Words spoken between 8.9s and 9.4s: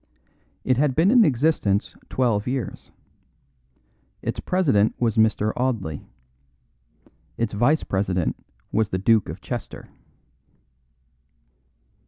Duke